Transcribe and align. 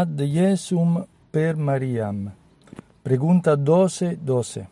Ad 0.00 0.16
Jesum 0.16 1.04
per 1.30 1.58
Mariam. 1.58 2.32
Pregunta 3.02 3.54
12-12. 3.54 4.66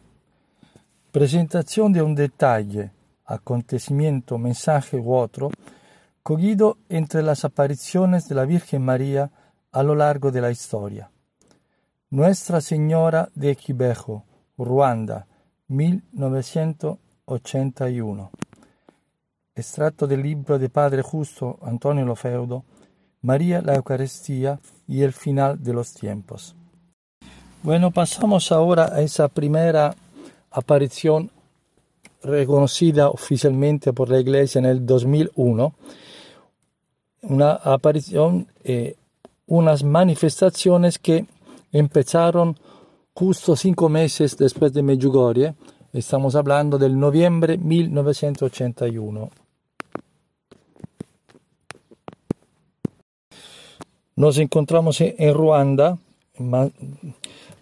Presentación 1.12 1.92
de 1.92 2.00
un 2.00 2.14
detalle, 2.14 2.92
acontecimiento, 3.26 4.38
mensaje 4.38 4.96
u 4.96 5.12
otro, 5.12 5.50
cogido 6.22 6.78
entre 6.88 7.22
las 7.22 7.44
apariciones 7.44 8.26
de 8.26 8.36
la 8.36 8.46
Virgen 8.46 8.82
María 8.82 9.30
a 9.70 9.82
lo 9.82 9.94
largo 9.94 10.30
de 10.30 10.40
la 10.40 10.50
historia. 10.50 11.10
Nuestra 12.08 12.62
Señora 12.62 13.28
de 13.34 13.54
Quibejo, 13.54 14.24
Ruanda, 14.56 15.26
1981. 15.66 18.30
Extracto 19.54 20.06
del 20.06 20.22
libro 20.22 20.58
de 20.58 20.70
Padre 20.70 21.02
Justo 21.02 21.58
Antonio 21.60 22.06
Lofeudo, 22.06 22.64
María 23.20 23.60
la 23.60 23.74
Eucaristía 23.74 24.58
y 24.88 25.02
el 25.02 25.12
final 25.12 25.62
de 25.62 25.74
los 25.74 25.92
tiempos. 25.92 26.56
Bueno, 27.62 27.90
pasamos 27.90 28.50
ahora 28.50 28.90
a 28.94 29.02
esa 29.02 29.28
primera 29.28 29.94
aparición 30.50 31.30
reconocida 32.22 33.10
oficialmente 33.10 33.92
por 33.92 34.08
la 34.08 34.18
Iglesia 34.18 34.58
en 34.58 34.64
el 34.64 34.86
2001, 34.86 35.74
una 37.22 37.52
aparición, 37.52 38.48
eh, 38.64 38.96
unas 39.46 39.84
manifestaciones 39.84 40.98
que 40.98 41.26
empezaron 41.72 42.56
justo 43.14 43.56
cinco 43.56 43.88
meses 43.88 44.36
después 44.36 44.72
de 44.72 44.82
Medjugorje, 44.82 45.54
estamos 45.92 46.34
hablando 46.36 46.78
del 46.78 46.98
noviembre 46.98 47.58
1981. 47.58 49.30
Nos 54.18 54.36
encontramos 54.38 55.00
en 55.00 55.32
Ruanda, 55.32 55.96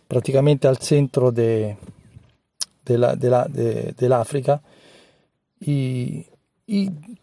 prácticamente 0.09 0.67
al 0.67 0.79
centro 0.79 1.31
de, 1.31 1.77
del 2.83 4.13
África, 4.15 4.63
y, 5.61 6.25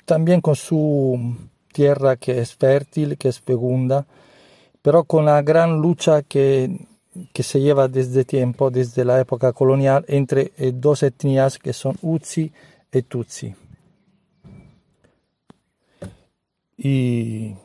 también 0.06 0.40
con 0.40 0.56
su 0.56 1.36
tierra 1.72 2.16
que 2.18 2.42
es 2.42 2.54
fértil, 2.54 3.18
que 3.18 3.30
es 3.30 3.40
fecunda, 3.40 4.06
pero 4.84 5.04
con 5.04 5.26
la 5.26 5.42
gran 5.42 5.82
lucha 5.82 6.22
que, 6.22 6.86
que 7.34 7.42
se 7.42 7.60
lleva 7.60 7.88
desde 7.88 8.26
tiempo, 8.26 8.70
desde 8.70 9.04
la 9.04 9.20
época 9.20 9.52
colonial, 9.52 10.06
entre 10.10 10.52
eh, 10.60 10.72
dos 10.76 11.02
etnias 11.02 11.58
que 11.58 11.74
son 11.74 11.98
Utsi 12.04 12.52
y 12.92 13.02
Tutsi. 13.02 13.56
Y 16.78 17.56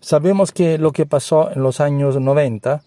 Sabemos 0.00 0.50
que 0.52 0.78
lo 0.78 0.92
que 0.92 1.04
pasó 1.04 1.50
en 1.50 1.62
los 1.62 1.80
años 1.80 2.18
90 2.18 2.82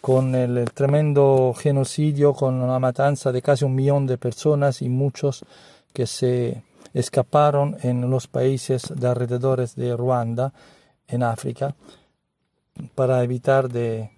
con 0.00 0.34
el 0.34 0.70
tremendo 0.72 1.54
genocidio, 1.56 2.34
con 2.34 2.66
la 2.66 2.78
matanza 2.78 3.30
de 3.30 3.42
casi 3.42 3.64
un 3.64 3.74
millón 3.74 4.06
de 4.06 4.18
personas 4.18 4.82
y 4.82 4.88
muchos 4.88 5.44
que 5.92 6.06
se 6.06 6.62
escaparon 6.94 7.76
en 7.82 8.10
los 8.10 8.26
países 8.26 8.92
de 8.94 9.06
alrededores 9.06 9.76
de 9.76 9.96
Ruanda, 9.96 10.52
en 11.06 11.22
África, 11.22 11.74
para 12.94 13.22
evitar 13.22 13.68
de 13.68 14.10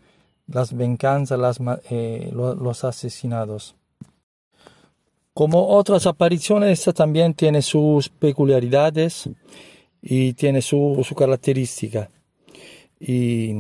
las 0.49 0.73
venganzas, 0.73 1.39
las, 1.39 1.59
eh, 1.91 2.31
los 2.33 2.85
asesinados. 2.85 3.77
Como 5.35 5.69
otras 5.69 6.07
apariciones, 6.07 6.79
esta 6.81 6.93
también 6.93 7.35
tiene 7.35 7.63
sus 7.63 8.09
peculiaridades 8.09 9.29
y 10.03 10.33
tiene 10.33 10.63
su, 10.63 11.05
su 11.07 11.15
característica. 11.15 12.09
Y 13.01 13.53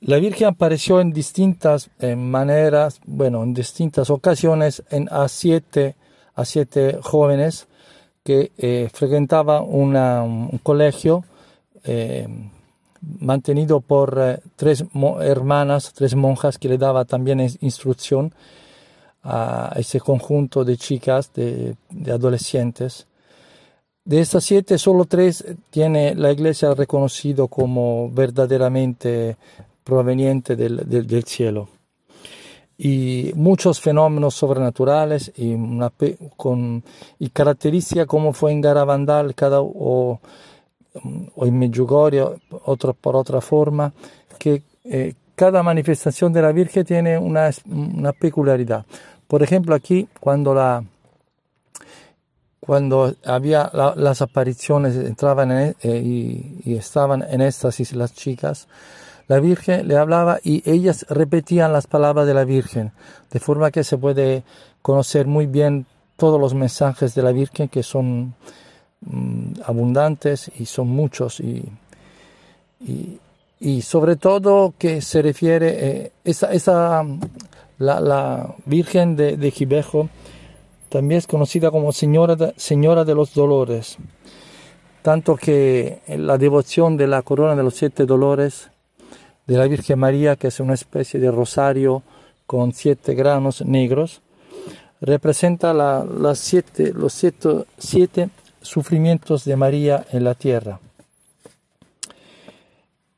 la 0.00 0.16
Virgen 0.16 0.48
apareció 0.48 1.00
en 1.00 1.12
distintas 1.12 1.90
maneras, 2.16 3.00
bueno, 3.04 3.42
en 3.42 3.52
distintas 3.52 4.08
ocasiones 4.08 4.82
en, 4.90 5.08
a, 5.10 5.28
siete, 5.28 5.96
a 6.34 6.44
siete 6.44 6.98
jóvenes 7.02 7.66
que 8.22 8.52
eh, 8.58 8.88
frecuentaban 8.92 9.64
un 9.66 10.60
colegio 10.62 11.24
eh, 11.84 12.28
mantenido 13.00 13.80
por 13.80 14.18
eh, 14.20 14.40
tres 14.56 14.84
hermanas, 15.20 15.92
tres 15.94 16.14
monjas 16.14 16.58
que 16.58 16.68
le 16.68 16.78
daban 16.78 17.06
también 17.06 17.40
instrucción 17.60 18.32
a 19.22 19.72
ese 19.76 20.00
conjunto 20.00 20.64
de 20.64 20.76
chicas, 20.76 21.32
de 21.34 21.76
adolescentes. 22.10 23.06
De 24.10 24.18
estas 24.18 24.42
siete, 24.42 24.76
solo 24.76 25.04
tres 25.04 25.44
tiene 25.70 26.16
la 26.16 26.32
iglesia 26.32 26.74
reconocido 26.74 27.46
como 27.46 28.10
verdaderamente 28.10 29.36
proveniente 29.84 30.56
del, 30.56 31.24
cielo. 31.26 31.68
Y 32.76 33.30
muchos 33.36 33.80
fenómenos 33.80 34.34
sobrenaturales 34.34 35.30
y, 35.36 35.56
con, 36.36 36.82
y 37.20 37.28
características 37.28 38.06
como 38.06 38.32
fue 38.32 38.50
en 38.50 38.60
Garabandal 38.60 39.32
cada, 39.36 39.60
o, 39.60 40.18
o 41.36 41.46
en 41.46 41.56
Medjugorje, 41.56 42.24
otro, 42.64 42.94
por 42.94 43.14
otra 43.14 43.40
forma, 43.40 43.92
que 44.40 44.64
eh, 44.86 45.14
cada 45.36 45.62
manifestación 45.62 46.32
de 46.32 46.42
la 46.42 46.50
Virgen 46.50 46.84
tiene 46.84 47.16
una, 47.16 47.50
una 47.64 48.12
peculiaridad. 48.12 48.84
Por 49.28 49.44
ejemplo, 49.44 49.72
aquí 49.72 50.08
cuando 50.18 50.52
la 50.52 50.82
cuando 52.60 53.14
había 53.24 53.70
las 53.72 54.20
apariciones, 54.20 54.94
entraban 54.94 55.50
eh, 55.50 55.74
y, 55.82 56.74
estaban 56.74 57.24
en 57.28 57.40
éxtasis 57.40 57.94
las 57.94 58.14
chicas, 58.14 58.68
la 59.28 59.40
Virgen 59.40 59.88
le 59.88 59.96
hablaba 59.96 60.38
y 60.42 60.62
ellas 60.70 61.06
repetían 61.08 61.72
las 61.72 61.86
palabras 61.86 62.26
de 62.26 62.34
la 62.34 62.44
Virgen, 62.44 62.92
de 63.30 63.40
forma 63.40 63.70
que 63.70 63.82
se 63.82 63.96
puede 63.96 64.42
conocer 64.82 65.26
muy 65.26 65.46
bien 65.46 65.86
todos 66.16 66.38
los 66.38 66.52
mensajes 66.52 67.14
de 67.14 67.22
la 67.22 67.32
Virgen 67.32 67.68
que 67.68 67.82
son 67.82 68.34
mm, 69.00 69.62
abundantes 69.64 70.50
y 70.58 70.66
son 70.66 70.88
muchos 70.88 71.40
y, 71.40 71.64
y, 73.58 73.82
sobre 73.82 74.16
todo 74.16 74.74
que 74.76 75.00
se 75.00 75.22
refiere 75.22 75.68
eh, 75.86 76.12
esa, 76.24 76.52
esa 76.52 77.04
la, 77.78 78.54
Virgen 78.66 79.16
de, 79.16 79.36
de 79.36 79.50
también 80.90 81.18
es 81.18 81.26
conocida 81.26 81.70
como 81.70 81.92
Señora 81.92 82.36
de, 82.36 82.52
Señora 82.56 83.04
de 83.04 83.14
los 83.14 83.32
Dolores, 83.32 83.96
tanto 85.02 85.36
que 85.36 86.00
la 86.08 86.36
devoción 86.36 86.96
de 86.96 87.06
la 87.06 87.22
corona 87.22 87.56
de 87.56 87.62
los 87.62 87.76
siete 87.76 88.04
dolores 88.04 88.70
de 89.46 89.56
la 89.56 89.66
Virgen 89.66 89.98
María, 89.98 90.36
que 90.36 90.48
es 90.48 90.60
una 90.60 90.74
especie 90.74 91.18
de 91.18 91.30
rosario 91.30 92.02
con 92.46 92.72
siete 92.72 93.14
granos 93.14 93.64
negros, 93.64 94.20
representa 95.00 95.72
los 95.72 96.38
siete, 96.38 96.92
siete 97.78 98.30
sufrimientos 98.60 99.44
de 99.44 99.56
María 99.56 100.04
en 100.12 100.24
la 100.24 100.34
tierra. 100.34 100.80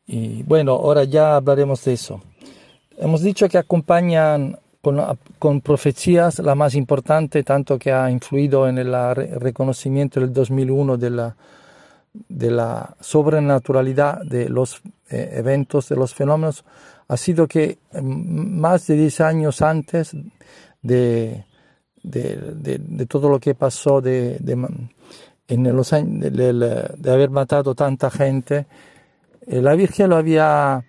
Y 0.06 0.42
bueno, 0.42 0.72
ahora 0.72 1.04
ya 1.04 1.36
hablaremos 1.36 1.84
de 1.84 1.94
eso. 1.94 2.20
Hemos 2.98 3.22
dicho 3.22 3.48
que 3.48 3.58
acompañan 3.58 4.58
con, 5.38 5.60
profecías, 5.60 6.40
la 6.40 6.56
más 6.56 6.74
importante, 6.74 7.44
tanto 7.44 7.78
que 7.78 7.92
ha 7.92 8.10
influido 8.10 8.68
en 8.68 8.78
el 8.78 8.92
reconocimiento 9.14 10.18
del 10.18 10.32
2001 10.32 10.96
de 10.96 11.10
la, 11.10 11.36
de 12.12 12.50
la 12.50 12.96
sobrenaturalidad 13.00 14.22
de 14.22 14.48
los 14.48 14.82
eh, 15.08 15.34
eventos, 15.34 15.88
de 15.88 15.96
los 15.96 16.12
fenómenos, 16.12 16.64
ha 17.06 17.16
sido 17.16 17.46
que 17.46 17.78
mm, 17.92 18.58
más 18.58 18.88
de 18.88 18.96
10 18.96 19.20
años 19.20 19.62
antes 19.62 20.16
de, 20.82 21.44
de, 22.02 23.06
todo 23.08 23.28
lo 23.28 23.38
que 23.38 23.54
pasó 23.54 24.00
de, 24.00 24.36
en 25.46 25.76
los 25.76 25.90
de, 25.90 27.10
haber 27.10 27.30
matado 27.30 27.76
tanta 27.76 28.10
gente, 28.10 28.66
eh, 29.46 29.62
la 29.62 29.76
Virgen 29.76 30.10
lo 30.10 30.16
había 30.16 30.84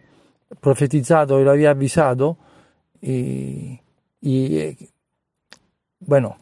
profetizado 0.60 1.40
y 1.40 1.44
lo 1.44 1.52
había 1.52 1.72
avisado 1.72 2.38
y, 3.00 3.83
y 4.26 4.78
bueno, 6.00 6.38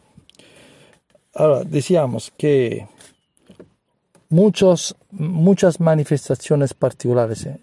ahora 1.34 1.64
decíamos 1.64 2.32
que 2.36 2.86
muchos, 4.28 4.96
muchas 5.10 5.80
manifestaciones 5.80 6.74
particulares, 6.74 7.46
eh, 7.46 7.58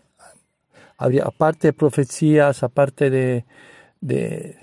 aparte 1.24 1.70
de 1.70 1.74
profecías, 1.74 2.64
aparte 2.64 3.10
de, 3.10 3.46
de, 4.02 4.58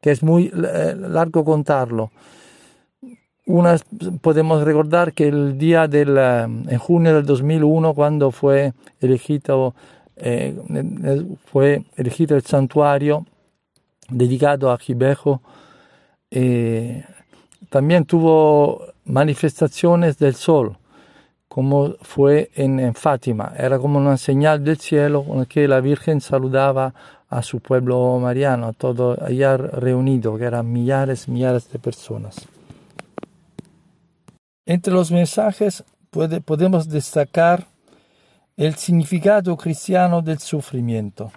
que 0.00 0.10
es 0.10 0.24
muy 0.24 0.46
eh, 0.52 0.96
largo 0.96 1.44
contarlo. 1.44 2.10
Unas 3.46 3.84
podemos 4.20 4.64
recordar 4.64 5.12
que 5.12 5.28
el 5.28 5.56
día 5.56 5.86
del, 5.86 6.16
eh, 6.18 6.42
en 6.42 6.78
junio 6.78 7.14
del 7.14 7.24
2001, 7.24 7.94
cuando 7.94 8.32
fue 8.32 8.72
elegido, 9.00 9.72
fue 11.44 11.84
elegido 11.96 12.34
el 12.34 12.42
santuario, 12.42 13.24
dedicado 14.08 14.70
a 14.70 14.78
Gibejo. 14.78 15.42
Eh, 16.30 17.04
también 17.70 18.04
tuvo 18.04 18.86
manifestaciones 19.04 20.18
del 20.18 20.34
sol, 20.34 20.76
como 21.48 21.94
fue 22.02 22.50
en, 22.54 22.94
Fátima. 22.94 23.52
Era 23.56 23.78
como 23.78 23.98
una 23.98 24.16
señal 24.16 24.62
del 24.64 24.78
cielo 24.78 25.24
con 25.24 25.46
que 25.46 25.68
la 25.68 25.80
Virgen 25.80 26.20
saludaba 26.20 26.94
a 27.28 27.42
su 27.42 27.60
pueblo 27.60 28.18
mariano, 28.20 28.68
a 28.68 28.72
todo 28.72 29.16
allá 29.22 29.56
reunido, 29.56 30.36
que 30.36 30.44
eran 30.44 30.72
millares, 30.72 31.28
millares 31.28 31.70
de 31.70 31.78
personas. 31.78 32.36
Entre 34.64 34.92
los 34.92 35.10
mensajes 35.10 35.84
podemos 36.44 36.88
destacar 36.88 37.66
el 38.56 38.74
significado 38.76 39.56
cristiano 39.56 40.22
del 40.22 40.38
sufrimiento. 40.38 41.30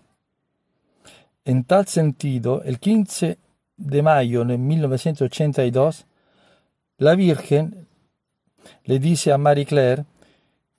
En 1.50 1.64
tal 1.64 1.88
sentido, 1.88 2.62
el 2.62 2.78
15 2.78 3.40
de 3.76 4.02
mayo 4.04 4.46
de 4.46 4.60
1982, 4.60 6.06
la 7.00 7.16
Virgen 7.16 7.88
le 8.84 9.00
dice 9.00 9.32
a 9.32 9.40
Marie 9.40 9.66
Claire 9.66 10.06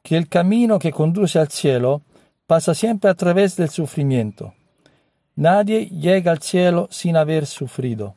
que 0.04 0.16
el 0.16 0.28
camino 0.28 0.78
que 0.78 0.92
conduce 0.92 1.40
al 1.40 1.48
cielo 1.48 2.02
pasa 2.46 2.72
siempre 2.72 3.10
a 3.10 3.14
través 3.14 3.56
del 3.56 3.68
sufrimiento. 3.68 4.54
Nadie 5.34 5.86
llega 5.86 6.30
al 6.30 6.40
cielo 6.40 6.86
sin 6.92 7.16
haber 7.16 7.46
sufrido. 7.46 8.14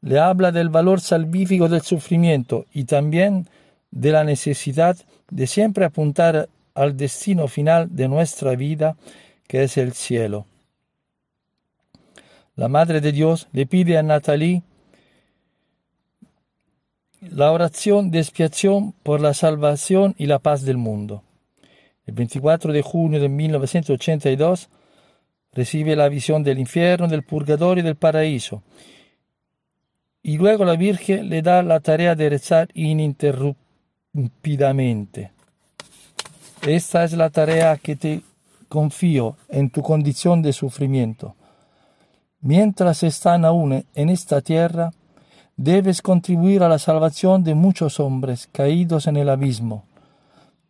Le 0.00 0.18
habla 0.18 0.50
del 0.50 0.68
valor 0.68 1.00
salvífico 1.00 1.68
del 1.68 1.82
sufrimiento 1.82 2.66
y 2.74 2.86
también 2.86 3.48
de 3.92 4.10
la 4.10 4.24
necesidad 4.24 4.96
de 5.30 5.46
siempre 5.46 5.84
apuntar 5.84 6.48
al 6.74 6.96
destino 6.96 7.46
final 7.46 7.94
de 7.94 8.08
nuestra 8.08 8.56
vida, 8.56 8.96
que 9.46 9.62
es 9.62 9.76
el 9.76 9.92
cielo. 9.92 10.44
La 12.56 12.68
Madre 12.68 13.00
de 13.02 13.12
Dios 13.12 13.48
le 13.52 13.66
pide 13.66 13.98
a 13.98 14.02
Natalie 14.02 14.62
la 17.20 17.52
oración 17.52 18.10
de 18.10 18.20
expiación 18.20 18.94
por 19.02 19.20
la 19.20 19.34
salvación 19.34 20.14
y 20.16 20.24
la 20.24 20.38
paz 20.38 20.62
del 20.62 20.78
mundo. 20.78 21.22
El 22.06 22.14
24 22.14 22.72
de 22.72 22.80
junio 22.80 23.20
de 23.20 23.28
1982 23.28 24.70
recibe 25.52 25.96
la 25.96 26.08
visión 26.08 26.42
del 26.42 26.58
infierno, 26.58 27.08
del 27.08 27.24
purgatorio 27.24 27.82
y 27.82 27.84
del 27.84 27.96
paraíso. 27.96 28.62
Y 30.22 30.38
luego 30.38 30.64
la 30.64 30.76
Virgen 30.76 31.28
le 31.28 31.42
da 31.42 31.62
la 31.62 31.80
tarea 31.80 32.14
de 32.14 32.30
rezar 32.30 32.70
ininterrumpidamente. 32.72 35.30
Esta 36.66 37.04
es 37.04 37.12
la 37.12 37.28
tarea 37.28 37.76
que 37.76 37.96
te 37.96 38.22
confío 38.70 39.36
en 39.50 39.68
tu 39.68 39.82
condición 39.82 40.40
de 40.40 40.54
sufrimiento. 40.54 41.36
Mientras 42.40 43.02
están 43.02 43.44
aún 43.44 43.84
en 43.94 44.08
esta 44.08 44.40
tierra, 44.40 44.92
Debes 45.56 46.02
contribuir 46.02 46.62
a 46.62 46.68
la 46.68 46.78
salvación 46.78 47.42
de 47.42 47.54
muchos 47.54 47.98
hombres 47.98 48.46
caídos 48.52 49.06
en 49.06 49.16
el 49.16 49.30
abismo. 49.30 49.84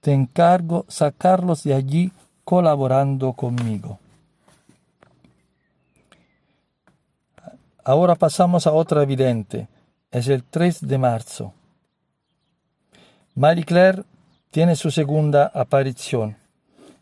Te 0.00 0.12
encargo 0.12 0.84
sacarlos 0.86 1.64
de 1.64 1.74
allí 1.74 2.12
colaborando 2.44 3.32
conmigo. 3.32 3.98
Ahora 7.82 8.14
pasamos 8.14 8.68
a 8.68 8.72
otra 8.72 9.02
evidente. 9.02 9.66
Es 10.12 10.28
el 10.28 10.44
3 10.44 10.86
de 10.86 10.98
marzo. 10.98 11.52
Marie 13.34 13.64
Claire 13.64 14.04
tiene 14.52 14.76
su 14.76 14.92
segunda 14.92 15.50
aparición 15.52 16.36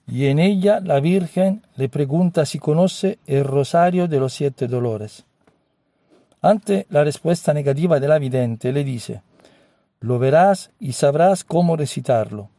y 0.06 0.27
en 0.27 0.39
ella 0.39 0.81
la 0.81 1.01
Virgen 1.01 1.62
le 1.77 1.89
pregunta 1.89 2.45
si 2.45 2.59
conoce 2.59 3.19
el 3.27 3.45
rosario 3.45 4.06
de 4.06 4.21
los 4.21 4.33
siete 4.33 4.67
dolores. 4.67 5.25
Ante 6.43 6.87
la 6.91 7.05
respuesta 7.05 7.55
negativa 7.55 7.99
de 7.99 8.09
la 8.09 8.19
vidente, 8.19 8.71
le 8.73 8.85
dice, 8.85 9.23
lo 10.01 10.19
verás 10.19 10.71
y 10.79 10.93
sabrás 10.93 11.43
cómo 11.43 11.77
recitarlo. 11.77 12.51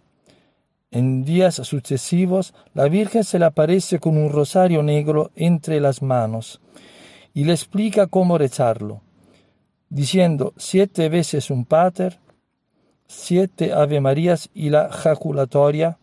En 0.89 1.23
días 1.23 1.55
sucesivos, 1.55 2.53
la 2.73 2.85
Virgen 2.85 3.23
se 3.23 3.37
le 3.37 3.45
aparece 3.45 3.99
con 3.99 4.17
un 4.17 4.31
rosario 4.31 4.81
negro 4.81 5.31
entre 5.35 5.79
las 5.79 6.01
manos 6.01 6.61
y 7.33 7.43
le 7.43 7.51
explica 7.51 8.07
cómo 8.07 8.37
rezarlo, 8.37 9.01
diciendo 9.89 10.53
siete 10.57 11.09
veces 11.09 11.51
un 11.51 11.65
pater, 11.65 12.17
siete 13.07 13.73
Ave 13.73 14.01
Marías 14.01 14.49
y 14.53 14.69
la 14.69 14.89
jaculatoria, 14.89 15.99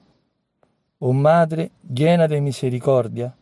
oh 1.04 1.12
Madre 1.12 1.72
llena 1.82 2.28
de 2.28 2.40
misericordia, 2.40 3.34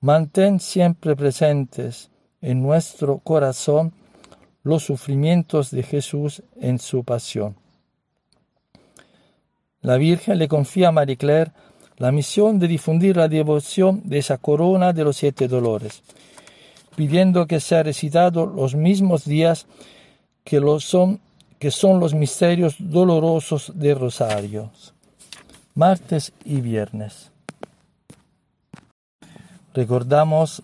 mantén 0.00 0.58
siempre 0.58 1.14
presentes 1.14 2.10
en 2.42 2.60
nuestro 2.60 3.18
corazón 3.18 3.92
los 4.64 4.82
sufrimientos 4.82 5.70
de 5.70 5.84
Jesús 5.84 6.42
en 6.60 6.80
su 6.80 7.04
pasión. 7.04 7.54
La 9.80 9.96
Virgen 9.96 10.38
le 10.38 10.48
confía 10.48 10.88
a 10.88 10.92
Marie 10.92 11.16
Claire 11.16 11.52
la 11.98 12.10
misión 12.10 12.58
de 12.58 12.66
difundir 12.66 13.16
la 13.16 13.28
devoción 13.28 14.02
de 14.02 14.18
esa 14.18 14.38
corona 14.38 14.92
de 14.92 15.04
los 15.04 15.16
siete 15.18 15.46
dolores, 15.46 16.02
pidiendo 16.96 17.46
que 17.46 17.60
sea 17.60 17.84
recitado 17.84 18.44
los 18.44 18.74
mismos 18.74 19.24
días 19.24 19.66
que, 20.42 20.60
son, 20.80 21.20
que 21.60 21.70
son 21.70 22.00
los 22.00 22.12
misterios 22.12 22.74
dolorosos 22.80 23.70
de 23.76 23.94
Rosarios, 23.94 24.94
martes 25.78 26.32
y 26.44 26.60
viernes. 26.60 27.30
Recordamos 29.72 30.60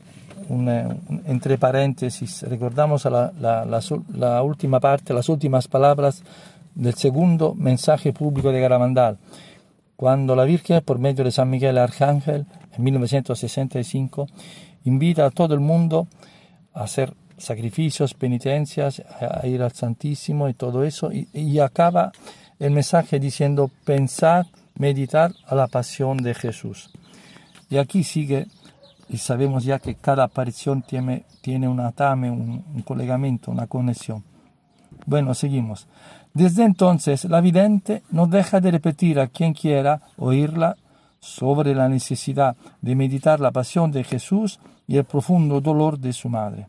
entre 1.27 1.57
paréntesis, 1.57 2.43
recordamos 2.43 3.05
la, 3.05 4.43
última 4.43 4.81
parte, 4.81 5.15
las 5.15 5.29
últimas 5.29 5.69
palabras 5.69 6.23
del 6.75 6.95
segundo 6.95 7.55
mensaje 7.55 8.13
público 8.13 8.51
de 8.51 8.61
Garamandal, 8.61 9.17
cuando 9.95 10.35
la 10.35 10.43
Virgen, 10.43 10.83
por 10.85 10.99
medio 10.99 11.23
de 11.23 11.31
San 11.31 11.49
Miguel 11.49 11.79
Arcángel, 11.79 12.45
en 12.77 12.83
1965, 12.83 14.27
invita 14.83 15.27
a 15.27 15.31
todo 15.31 15.55
el 15.55 15.61
mundo 15.61 16.09
a 16.75 16.83
hacer 16.83 17.15
sacrificios, 17.39 18.15
penitencias, 18.15 19.01
a, 19.21 19.47
ir 19.47 19.63
al 19.63 19.73
Santísimo 19.73 20.49
y 20.49 20.55
todo 20.55 20.83
eso, 20.83 21.13
y, 21.13 21.29
y 21.33 21.61
acaba 21.61 22.11
el 22.59 22.73
mensaje 22.73 23.21
diciendo, 23.21 23.71
pensar, 23.85 24.47
meditar 24.77 25.33
a 25.47 25.55
la 25.55 25.67
pasión 25.67 26.19
de 26.19 26.35
Jesús. 26.35 26.91
Y 27.71 27.79
aquí 27.79 28.05
sigue 28.05 28.47
y 29.09 29.19
sabemos 29.19 29.65
ya 29.65 29.79
que 29.79 29.95
cada 29.95 30.25
aparición 30.25 30.83
tiene, 30.83 31.25
tiene 31.41 31.69
un 31.69 31.81
atame, 31.81 32.31
un, 32.31 32.65
un 32.75 32.83
colegamiento, 32.83 33.51
una 33.51 33.67
conexión. 33.67 34.25
Bueno, 35.07 35.35
seguimos. 35.35 35.87
Desde 36.33 36.65
entonces, 36.65 37.25
la 37.27 37.41
vidente 37.41 38.03
no 38.11 38.27
deja 38.27 38.61
de 38.61 38.71
repetir 38.71 39.21
a 39.21 39.29
quien 39.29 39.53
quiera 39.55 40.01
oírla 40.17 40.77
sobre 41.21 41.75
la 41.75 41.89
necesidad 41.89 42.57
de 42.81 42.95
meditar 42.95 43.41
la 43.41 43.51
pasión 43.51 43.91
de 43.93 44.05
Jesús 44.05 44.61
y 44.87 44.97
el 44.97 45.05
profundo 45.05 45.61
dolor 45.61 45.99
de 45.99 46.13
su 46.13 46.29
madre. 46.29 46.69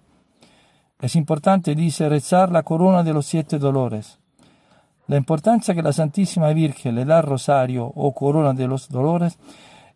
Es 1.01 1.15
importante, 1.15 1.75
dice, 1.75 2.07
rezar 2.07 2.51
la 2.51 2.63
corona 2.63 3.03
de 3.03 3.13
los 3.13 3.25
siete 3.25 3.59
dolores. 3.59 4.17
La 5.07 5.17
importancia 5.17 5.75
que 5.75 5.83
la 5.83 5.93
Santísima 5.93 6.51
Virgen 6.53 6.95
le 6.95 7.05
da 7.05 7.19
al 7.19 7.23
rosario 7.23 7.85
o 7.85 8.13
corona 8.13 8.53
de 8.53 8.67
los 8.67 8.89
dolores 8.89 9.37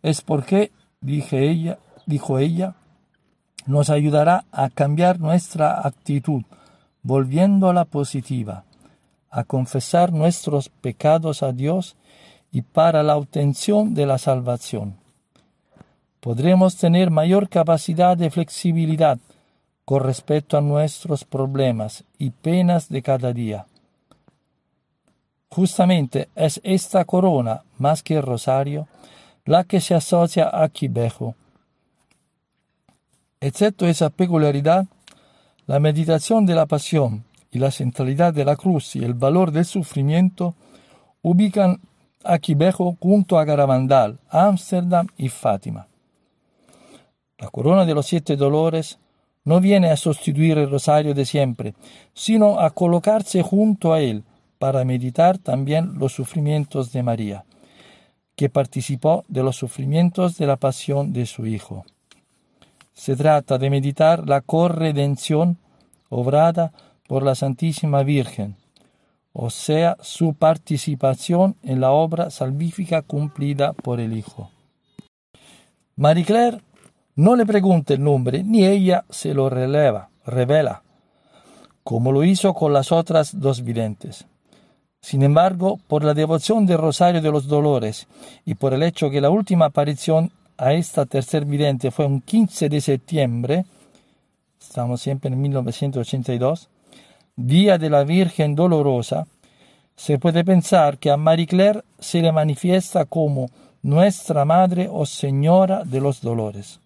es 0.02 0.22
porque, 0.22 0.70
dije 1.00 1.50
ella, 1.50 1.78
dijo 2.06 2.38
ella, 2.38 2.74
nos 3.66 3.90
ayudará 3.90 4.44
a 4.52 4.70
cambiar 4.70 5.20
nuestra 5.20 5.86
actitud, 5.86 6.42
volviéndola 7.02 7.84
positiva, 7.84 8.64
a 9.30 9.44
confesar 9.44 10.12
nuestros 10.12 10.68
pecados 10.68 11.42
a 11.42 11.52
Dios 11.52 11.96
y 12.52 12.62
para 12.62 13.02
la 13.02 13.16
obtención 13.16 13.94
de 13.94 14.06
la 14.06 14.18
salvación. 14.18 14.96
Podremos 16.20 16.76
tener 16.76 17.10
mayor 17.10 17.48
capacidad 17.48 18.16
de 18.16 18.30
flexibilidad 18.30 19.18
con 19.84 20.02
respecto 20.02 20.56
a 20.56 20.60
nuestros 20.60 21.24
problemas 21.24 22.04
y 22.18 22.30
penas 22.30 22.88
de 22.88 23.02
cada 23.02 23.32
día. 23.32 23.66
Justamente 25.50 26.28
es 26.34 26.60
esta 26.64 27.04
corona, 27.04 27.62
más 27.78 28.02
que 28.02 28.16
el 28.16 28.22
rosario, 28.22 28.88
la 29.44 29.64
que 29.64 29.80
se 29.80 29.94
asocia 29.94 30.48
a 30.52 30.68
Quibejo, 30.68 31.34
Excepto 33.42 33.86
esa 33.86 34.10
peculiaridad, 34.10 34.84
la 35.66 35.80
meditación 35.80 36.44
de 36.44 36.54
la 36.54 36.66
pasión 36.66 37.24
y 37.50 37.58
la 37.58 37.70
centralidad 37.70 38.34
de 38.34 38.44
la 38.44 38.54
cruz 38.54 38.94
y 38.96 39.02
el 39.02 39.14
valor 39.14 39.50
del 39.50 39.64
sufrimiento 39.64 40.54
ubican 41.22 41.80
a 42.22 42.38
Quibejo 42.38 42.98
junto 43.00 43.38
a 43.38 43.46
Garavandal, 43.46 44.18
Ámsterdam 44.28 45.06
y 45.16 45.30
Fátima. 45.30 45.86
La 47.38 47.48
corona 47.48 47.86
de 47.86 47.94
los 47.94 48.04
siete 48.04 48.36
dolores 48.36 48.98
no 49.44 49.58
viene 49.58 49.90
a 49.90 49.96
sustituir 49.96 50.58
el 50.58 50.70
rosario 50.70 51.14
de 51.14 51.24
siempre, 51.24 51.74
sino 52.12 52.60
a 52.60 52.68
colocarse 52.68 53.40
junto 53.40 53.94
a 53.94 54.02
él 54.02 54.22
para 54.60 54.84
meditar 54.84 55.38
también 55.38 55.98
los 55.98 56.12
sufrimientos 56.12 56.92
de 56.92 57.02
María, 57.02 57.46
que 58.36 58.50
participó 58.50 59.24
de 59.26 59.42
los 59.42 59.56
sufrimientos 59.56 60.36
de 60.36 60.46
la 60.46 60.58
pasión 60.58 61.14
de 61.14 61.24
su 61.24 61.46
Hijo. 61.46 61.86
Se 62.92 63.16
trata 63.16 63.56
de 63.56 63.70
meditar 63.70 64.28
la 64.28 64.42
corredención 64.42 65.56
obrada 66.10 66.74
por 67.08 67.22
la 67.22 67.34
Santísima 67.34 68.02
Virgen, 68.02 68.56
o 69.32 69.48
sea, 69.48 69.96
su 70.02 70.34
participación 70.34 71.56
en 71.62 71.80
la 71.80 71.92
obra 71.92 72.28
salvífica 72.28 73.00
cumplida 73.00 73.72
por 73.72 73.98
el 73.98 74.14
Hijo. 74.14 74.50
Marie 75.96 76.26
Claire 76.26 76.60
no 77.16 77.34
le 77.34 77.46
pregunta 77.46 77.94
el 77.94 78.04
nombre, 78.04 78.44
ni 78.44 78.66
ella 78.66 79.06
se 79.08 79.32
lo 79.32 79.48
releva, 79.48 80.10
revela, 80.26 80.82
como 81.82 82.12
lo 82.12 82.24
hizo 82.24 82.52
con 82.52 82.74
las 82.74 82.92
otras 82.92 83.40
dos 83.40 83.64
videntes. 83.64 84.26
Sin 85.00 85.22
embargo, 85.22 85.80
por 85.88 86.04
la 86.04 86.14
devoción 86.14 86.66
del 86.66 86.78
Rosario 86.78 87.22
de 87.22 87.30
los 87.30 87.46
Dolores 87.46 88.06
y 88.44 88.54
por 88.54 88.74
el 88.74 88.82
hecho 88.82 89.10
que 89.10 89.20
la 89.20 89.30
última 89.30 89.66
aparición 89.66 90.30
a 90.58 90.74
esta 90.74 91.06
tercer 91.06 91.46
vidente 91.46 91.90
fue 91.90 92.06
un 92.06 92.20
15 92.20 92.68
de 92.68 92.80
septiembre, 92.80 93.64
estamos 94.60 95.00
siempre 95.00 95.30
en 95.30 95.40
1982, 95.40 96.68
Día 97.34 97.78
de 97.78 97.88
la 97.88 98.04
Virgen 98.04 98.54
Dolorosa, 98.54 99.26
se 99.96 100.18
puede 100.18 100.44
pensar 100.44 100.98
que 100.98 101.10
a 101.10 101.16
Marie 101.16 101.46
Claire 101.46 101.82
se 101.98 102.20
le 102.20 102.32
manifiesta 102.32 103.06
como 103.06 103.50
Nuestra 103.82 104.44
Madre 104.44 104.88
o 104.90 105.06
Señora 105.06 105.84
de 105.84 106.00
los 106.00 106.20
Dolores. 106.20 106.80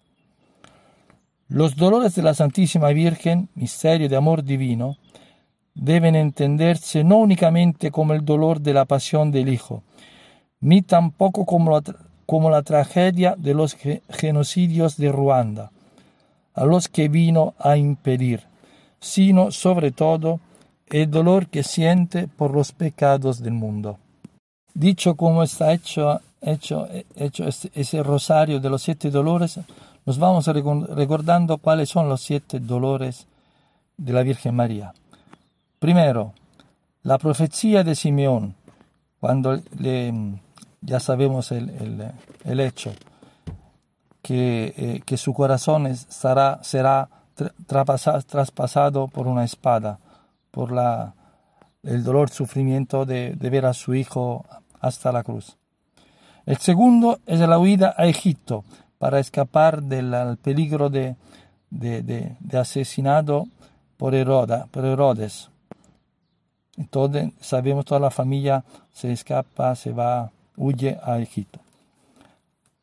Los 1.47 1.75
dolores 1.75 2.15
de 2.15 2.23
la 2.23 2.33
Santísima 2.33 2.89
Virgen, 2.89 3.49
misterio 3.55 4.09
de 4.09 4.15
amor 4.15 4.43
divino, 4.43 4.97
deben 5.75 6.15
entenderse 6.15 7.03
no 7.03 7.17
únicamente 7.17 7.91
como 7.91 8.13
el 8.13 8.25
dolor 8.25 8.61
de 8.61 8.73
la 8.73 8.85
pasión 8.85 9.31
del 9.31 9.49
Hijo, 9.49 9.83
ni 10.61 10.81
tampoco 10.81 11.45
como 11.45 12.49
la, 12.49 12.63
tragedia 12.63 13.35
de 13.37 13.53
los 13.53 13.77
genocidios 14.09 14.97
de 14.97 15.11
Ruanda, 15.11 15.71
a 16.53 16.65
los 16.65 16.87
que 16.87 17.09
vino 17.09 17.53
a 17.59 17.77
impedir, 17.77 18.43
sino 18.99 19.51
sobre 19.51 19.91
todo 19.91 20.39
el 20.87 21.11
dolor 21.11 21.47
que 21.47 21.63
siente 21.63 22.27
por 22.27 22.51
los 22.51 22.71
pecados 22.71 23.43
del 23.43 23.53
mundo. 23.53 23.99
Dicho 24.73 25.15
como 25.15 25.43
está 25.43 25.73
hecho, 25.73 26.21
hecho, 26.41 26.87
hecho 27.15 27.45
ese 27.47 28.03
rosario 28.03 28.59
de 28.59 28.69
los 28.69 28.81
siete 28.81 29.11
dolores, 29.11 29.59
nos 30.05 30.19
vamos 30.19 30.47
recordando 30.47 31.57
cuáles 31.57 31.89
son 31.89 32.07
los 32.07 32.21
siete 32.21 32.59
dolores 32.59 33.27
de 33.97 34.13
la 34.13 34.23
Virgen 34.23 34.55
María. 34.55 34.93
Primero, 35.85 36.33
la 37.03 37.19
profecía 37.19 37.83
de 37.83 37.93
Simeón, 37.93 38.55
cuando 39.19 39.61
le, 39.77 40.11
ya 40.81 40.99
sabemos 40.99 41.51
el, 41.51 42.59
hecho, 42.59 42.91
que, 44.23 44.73
eh, 44.75 45.01
que, 45.05 45.15
su 45.15 45.31
corazón 45.35 45.85
estará, 45.85 46.57
será 46.63 47.07
traspasado 47.67 49.07
por 49.09 49.27
una 49.27 49.43
espada, 49.43 49.99
por 50.49 50.73
el 51.83 52.03
dolor, 52.03 52.31
sufrimiento 52.31 53.05
de, 53.05 53.35
ver 53.39 53.67
a 53.67 53.73
su 53.75 53.93
hijo 53.93 54.43
hasta 54.81 55.11
la 55.11 55.21
cruz. 55.21 55.55
El 56.47 56.57
segundo 56.57 57.19
es 57.27 57.39
la 57.41 57.59
huida 57.59 57.93
a 57.95 58.07
Egipto 58.07 58.63
para 58.97 59.19
escapar 59.19 59.83
del 59.83 60.39
peligro 60.41 60.89
de, 60.89 61.15
de, 61.69 62.57
asesinado 62.57 63.45
por 63.97 64.15
Herodes. 64.15 65.51
Entonces 66.77 67.31
sabemos 67.39 67.85
toda 67.85 67.99
la 67.99 68.11
familia 68.11 68.63
se 68.91 69.11
escapa, 69.11 69.75
se 69.75 69.91
va, 69.91 70.31
huye 70.57 70.97
a 71.01 71.19
Egipto. 71.19 71.59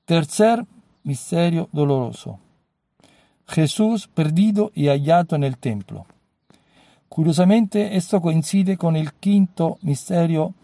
Tercer 0.05 0.65
misterio 1.05 1.69
doloroso. 1.73 2.39
Jesús 3.47 4.09
perdido 4.09 4.71
y 4.75 4.89
hallado 4.89 5.37
en 5.37 5.45
el 5.45 5.59
templo. 5.59 6.07
Curiosamente, 7.09 7.97
esto 7.97 8.23
coincide 8.23 8.79
con 8.79 8.97
el 8.97 9.13
quinto 9.13 9.79
misterio 9.83 10.55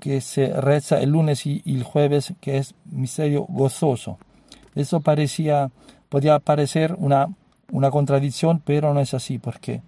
que 0.00 0.20
se 0.20 0.48
reza 0.48 1.00
el 1.00 1.10
lunes 1.10 1.46
y 1.46 1.62
el 1.64 1.84
jueves, 1.84 2.34
que 2.40 2.58
es 2.58 2.74
misterio 2.86 3.46
gozoso. 3.48 4.18
Eso 4.74 5.00
parecía, 5.00 5.70
podía 6.08 6.40
parecer 6.40 6.96
una, 6.98 7.28
una 7.70 7.90
contradicción, 7.90 8.60
pero 8.64 8.92
no 8.94 9.00
es 9.00 9.14
así, 9.14 9.38
porque 9.38 9.82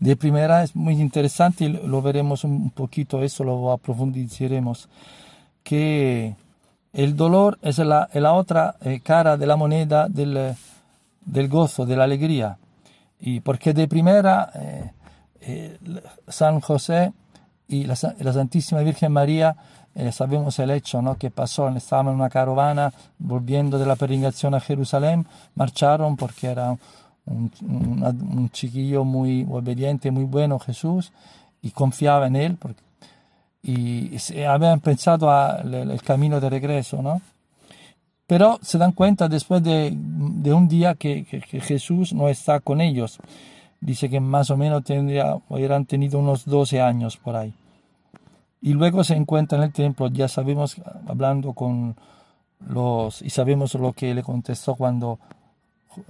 de 0.00 0.16
primera 0.16 0.62
es 0.62 0.76
muy 0.76 1.00
interesante 1.00 1.68
lo 1.68 2.02
veremos 2.02 2.44
un 2.44 2.70
poquito, 2.70 3.22
eso 3.22 3.44
lo 3.44 3.72
aprofundizaremos, 3.72 4.88
que 5.62 6.36
el 6.92 7.16
dolor 7.16 7.58
es 7.62 7.78
la, 7.78 8.08
la 8.12 8.32
otra 8.34 8.76
eh, 8.82 9.00
cara 9.00 9.36
de 9.36 9.46
la 9.46 9.56
moneda 9.56 10.08
del, 10.08 10.54
del, 11.24 11.48
gozo, 11.48 11.86
de 11.86 11.96
la 11.96 12.04
alegría. 12.04 12.58
Y 13.20 13.40
porque 13.40 13.72
de 13.72 13.88
primera 13.88 14.50
eh, 14.54 14.90
eh, 15.40 15.78
San 16.28 16.60
José 16.60 17.12
y 17.68 17.84
la, 17.84 17.96
la, 18.18 18.32
Santísima 18.32 18.80
Virgen 18.80 19.12
María, 19.12 19.56
sabemos 20.12 20.58
el 20.58 20.70
hecho 20.70 21.00
¿no? 21.00 21.16
que 21.16 21.30
pasó, 21.30 21.68
estaban 21.70 22.08
en 22.08 22.14
una 22.14 22.28
caravana 22.28 22.92
volviendo 23.18 23.78
de 23.78 23.86
la 23.86 23.96
peregrinación 23.96 24.54
a 24.54 24.60
Jerusalén, 24.60 25.26
marcharon 25.54 26.16
porque 26.16 26.48
era 26.48 26.76
un, 27.26 28.50
chiquillo 28.52 29.04
muy 29.04 29.46
obediente, 29.48 30.10
muy 30.10 30.24
bueno 30.24 30.58
Jesús, 30.58 31.12
y 31.62 31.70
confiaba 31.70 32.26
en 32.26 32.36
él, 32.36 32.58
y 33.62 34.16
habían 34.44 34.80
pensado 34.80 35.28
el 35.62 36.00
camino 36.02 36.40
de 36.40 36.50
regreso, 36.50 37.02
¿no? 37.02 37.20
Pero 38.26 38.58
se 38.60 38.78
dan 38.78 38.92
cuenta 38.92 39.28
después 39.28 39.62
de, 39.62 39.92
de 39.94 40.52
un 40.52 40.66
día 40.66 40.94
que, 40.94 41.24
que, 41.24 41.60
Jesús 41.60 42.12
no 42.12 42.28
está 42.28 42.58
con 42.58 42.80
ellos. 42.80 43.18
Dice 43.80 44.08
que 44.08 44.18
más 44.18 44.50
o 44.50 44.56
menos 44.56 44.82
tendría, 44.82 45.36
hubieran 45.48 45.86
tenido 45.86 46.18
unos 46.18 46.44
12 46.44 46.80
años 46.80 47.16
por 47.16 47.36
ahí. 47.36 47.54
Y 48.60 48.72
luego 48.72 49.04
se 49.04 49.14
encuentra 49.14 49.58
en 49.58 49.64
el 49.64 49.72
templo, 49.72 50.08
ya 50.08 50.26
sabemos, 50.26 50.76
hablando 51.06 51.52
con 51.52 51.94
los, 52.68 53.22
y 53.22 53.30
sabemos 53.30 53.74
lo 53.74 53.92
que 53.92 54.12
le 54.12 54.24
contestó 54.24 54.74
cuando 54.74 55.20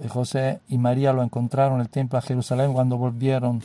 José 0.09 0.61
y 0.69 0.77
María 0.77 1.13
lo 1.13 1.23
encontraron 1.23 1.75
en 1.75 1.81
el 1.81 1.89
templo 1.89 2.17
a 2.17 2.21
Jerusalén 2.21 2.73
cuando 2.73 2.97
volvieron, 2.97 3.61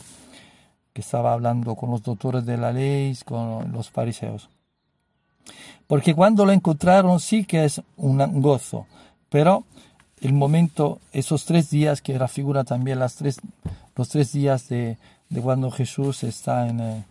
que 0.93 1.01
estaba 1.01 1.33
hablando 1.33 1.75
con 1.75 1.91
los 1.91 2.03
doctores 2.03 2.45
de 2.45 2.57
la 2.57 2.73
ley, 2.73 3.17
con 3.25 3.73
los 3.73 3.91
fariseos. 3.91 4.49
Porque 5.87 6.15
cuando 6.15 6.45
lo 6.45 6.53
encontraron 6.53 7.21
sí 7.21 7.45
que 7.45 7.65
es 7.65 7.83
un 7.97 8.41
gozo, 8.41 8.87
pero 9.29 9.65
el 10.21 10.33
momento, 10.33 11.01
esos 11.13 11.45
tres 11.45 11.69
días 11.71 12.01
que 12.01 12.19
figura 12.29 12.65
también 12.65 12.99
las 12.99 13.17
tres, 13.17 13.41
los 13.97 14.09
tres 14.09 14.33
días 14.33 14.69
de, 14.69 14.97
de 15.29 15.41
cuando 15.41 15.71
Jesús 15.71 16.23
está 16.23 16.69
en, 16.69 16.81
eh, 16.81 17.05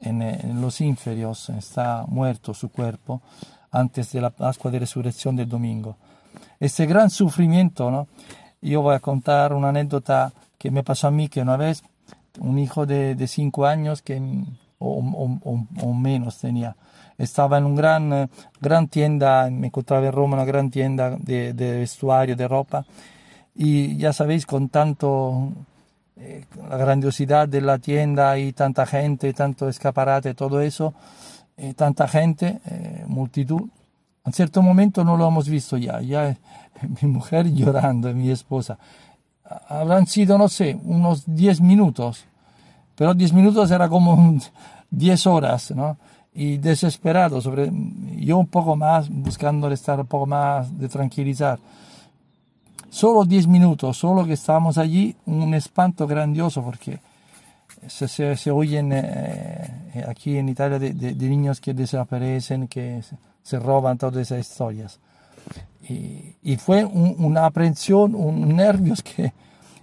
en, 0.00 0.22
eh, 0.22 0.38
en, 0.42 0.60
los 0.60 0.80
inferios, 0.80 1.48
está 1.50 2.04
muerto 2.06 2.54
su 2.54 2.70
cuerpo, 2.70 3.22
antes 3.72 4.12
de 4.12 4.20
la 4.20 4.30
Pascua 4.30 4.70
de 4.70 4.78
Resurrección 4.78 5.34
del 5.34 5.48
domingo. 5.48 5.96
Ese 6.60 6.86
gran 6.86 7.10
sufrimiento, 7.10 7.90
¿no? 7.90 8.06
Yo 8.64 8.80
voy 8.80 8.94
a 8.94 9.00
contar 9.00 9.52
una 9.52 9.68
anécdota 9.68 10.32
que 10.56 10.70
me 10.70 10.82
pasó 10.82 11.08
a 11.08 11.10
mí, 11.10 11.28
que 11.28 11.42
una 11.42 11.58
vez 11.58 11.84
un 12.40 12.58
hijo 12.58 12.86
de, 12.86 13.26
cinco 13.28 13.66
años, 13.66 14.00
que, 14.00 14.18
o, 14.78 15.94
menos 15.94 16.38
tenía, 16.38 16.74
estaba 17.18 17.58
en 17.58 17.64
una 17.66 17.76
gran, 17.76 18.12
eh, 18.14 18.28
gran 18.62 18.88
tienda, 18.88 19.50
me 19.50 19.66
encontraba 19.66 20.06
en 20.06 20.12
Roma, 20.12 20.36
una 20.36 20.46
gran 20.46 20.70
tienda 20.70 21.14
de, 21.18 21.52
vestuario, 21.52 22.36
de 22.36 22.48
ropa, 22.48 22.86
y 23.54 23.98
ya 23.98 24.14
sabéis, 24.14 24.46
con 24.46 24.70
tanto 24.70 25.52
eh, 26.16 26.46
la 26.66 26.78
grandiosidad 26.78 27.46
de 27.46 27.60
la 27.60 27.78
tienda 27.78 28.38
y 28.38 28.54
tanta 28.54 28.86
gente, 28.86 29.34
tanto 29.34 29.68
escaparate, 29.68 30.32
todo 30.32 30.62
eso, 30.62 30.94
eh, 31.58 31.74
tanta 31.74 32.08
gente, 32.08 32.60
multitud, 33.08 33.68
en 34.24 34.32
cierto 34.32 34.62
momento 34.62 35.04
no 35.04 35.16
lo 35.16 35.28
hemos 35.28 35.48
visto 35.48 35.76
ya, 35.76 36.00
ya 36.00 36.36
mi 37.02 37.08
mujer 37.08 37.52
llorando, 37.52 38.12
mi 38.14 38.30
esposa. 38.30 38.78
Habrán 39.68 40.06
sido, 40.06 40.38
no 40.38 40.48
sé, 40.48 40.78
unos 40.84 41.24
10 41.26 41.60
minutos, 41.60 42.24
pero 42.94 43.12
10 43.12 43.32
minutos 43.34 43.70
era 43.70 43.88
como 43.88 44.38
10 44.90 45.26
horas, 45.26 45.70
¿no? 45.72 45.96
Y 46.36 46.56
desesperado, 46.56 47.40
sobre, 47.40 47.70
yo 48.16 48.38
un 48.38 48.48
poco 48.48 48.74
más, 48.74 49.08
buscando 49.08 49.70
estar 49.70 50.00
un 50.00 50.06
poco 50.06 50.26
más 50.26 50.76
de 50.76 50.88
tranquilizar. 50.88 51.58
Solo 52.90 53.24
10 53.24 53.46
minutos, 53.46 53.98
solo 53.98 54.24
que 54.24 54.32
estábamos 54.32 54.78
allí, 54.78 55.14
un 55.26 55.52
espanto 55.54 56.06
grandioso 56.06 56.62
porque 56.62 56.98
se, 57.86 58.08
se, 58.08 58.36
se 58.36 58.50
oyen 58.50 58.90
eh, 58.92 60.04
aquí 60.08 60.38
en 60.38 60.48
Italia 60.48 60.78
de, 60.78 60.92
de, 60.94 61.14
de, 61.14 61.28
niños 61.28 61.60
que 61.60 61.74
desaparecen, 61.74 62.66
que 62.66 63.02
se, 63.44 63.58
roban 63.60 63.98
todas 63.98 64.16
esas 64.16 64.40
historias. 64.40 64.98
Y, 65.88 66.56
fue 66.56 66.84
una 66.84 67.44
aprensión, 67.44 68.14
un 68.14 68.56
nervios 68.56 69.02
que, 69.02 69.32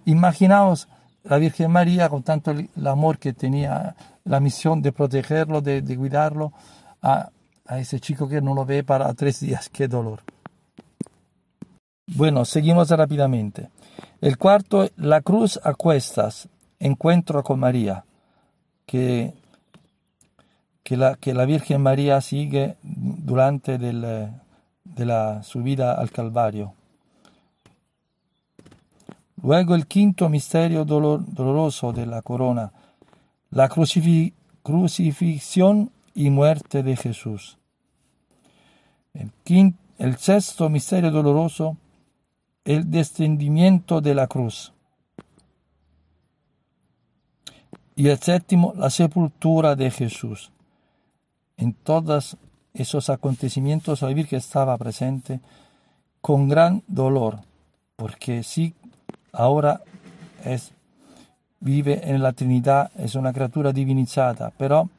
imaginaos 0.05 0.87
la 1.23 1.37
Virgen 1.37 1.71
María 1.71 2.09
con 2.09 2.23
tanto 2.23 2.51
el, 2.51 2.69
amor 2.87 3.19
que 3.19 3.33
tenía, 3.33 3.95
la 4.25 4.39
misión 4.39 4.81
de 4.81 4.91
protegerlo, 4.91 5.61
de, 5.61 5.83
cuidarlo, 5.95 6.51
a, 7.01 7.29
a, 7.67 7.79
ese 7.79 7.99
chico 7.99 8.27
que 8.27 8.41
no 8.41 8.55
lo 8.55 8.65
ve 8.65 8.83
para 8.83 9.13
tres 9.13 9.39
días, 9.39 9.69
qué 9.69 9.87
dolor. 9.87 10.21
Bueno, 12.07 12.43
seguimos 12.45 12.89
rápidamente. 12.89 13.69
El 14.19 14.37
cuarto, 14.37 14.89
la 14.97 15.21
cruz 15.21 15.59
a 15.63 15.73
cuestas, 15.75 16.49
encuentro 16.79 17.43
con 17.43 17.59
María, 17.59 18.03
que 18.85 19.33
que 20.83 20.97
la, 20.97 21.15
que 21.15 21.33
la 21.33 21.45
Virgen 21.45 21.81
María 21.81 22.21
sigue 22.21 22.77
durante 22.83 23.77
del, 23.77 24.01
de 24.83 25.05
la 25.05 25.43
subida 25.43 25.93
al 25.93 26.11
Calvario. 26.11 26.73
Luego 29.43 29.73
el 29.75 29.87
quinto 29.87 30.29
misterio 30.29 30.85
doloroso 30.85 31.91
de 31.93 32.05
la 32.05 32.21
corona, 32.21 32.71
la 33.49 33.69
crucifixión 34.63 35.91
y 36.13 36.29
muerte 36.29 36.83
de 36.83 36.95
Jesús. 36.95 37.57
El, 39.13 39.31
el 39.97 40.17
sexto 40.17 40.69
misterio 40.69 41.09
doloroso, 41.09 41.75
el 42.65 42.91
descendimiento 42.91 43.99
de 43.99 44.13
la 44.13 44.27
cruz. 44.27 44.73
Y 47.95 48.07
el 48.07 48.19
séptimo, 48.19 48.73
la 48.77 48.89
sepultura 48.91 49.75
de 49.75 49.89
Jesús. 49.89 50.51
En 51.61 51.73
todos 51.73 52.37
esos 52.73 53.11
acontecimientos 53.11 54.01
la 54.01 54.07
Virgen 54.07 54.39
estaba 54.39 54.75
presente 54.79 55.39
con 56.19 56.49
gran 56.49 56.81
dolor, 56.87 57.37
porque 57.95 58.41
sí 58.41 58.73
ahora 59.31 59.81
es, 60.43 60.71
vive 61.59 62.09
en 62.09 62.23
la 62.23 62.33
Trinidad, 62.33 62.89
es 62.97 63.13
una 63.13 63.31
criatura 63.31 63.71
divinizada, 63.73 64.51
pero 64.57 64.89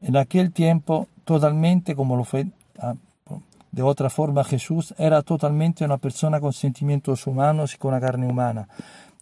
en 0.00 0.16
aquel 0.16 0.50
tiempo 0.50 1.06
totalmente 1.24 1.94
como 1.94 2.16
lo 2.16 2.24
fue 2.24 2.48
ah, 2.80 2.94
de 3.70 3.82
otra 3.82 4.10
forma 4.10 4.42
Jesús, 4.42 4.92
era 4.98 5.22
totalmente 5.22 5.84
una 5.84 5.98
persona 5.98 6.40
con 6.40 6.52
sentimientos 6.52 7.24
humanos 7.28 7.74
y 7.74 7.78
con 7.78 7.92
una 7.92 8.00
carne 8.00 8.26
humana. 8.26 8.68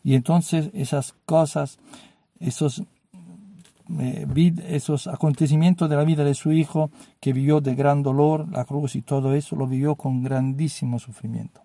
Y 0.03 0.15
entonces 0.15 0.71
esas 0.73 1.15
cosas, 1.27 1.79
esos, 2.41 2.83
eh, 3.99 4.53
esos 4.69 5.07
acontecimientos 5.07 5.89
de 5.89 5.97
la 5.97 6.05
vida 6.05 6.25
de 6.25 6.35
su 6.35 6.53
hijo, 6.53 6.91
que 7.21 7.33
vivió 7.33 7.61
de 7.61 7.75
gran 7.75 8.03
dolor, 8.03 8.47
la 8.51 8.65
cruz 8.65 8.97
y 8.97 9.03
todo 9.03 9.35
eso, 9.35 9.57
lo 9.57 9.67
vivió 9.67 9.95
con 9.95 10.23
grandísimo 10.23 10.99
sufrimiento. 10.99 11.61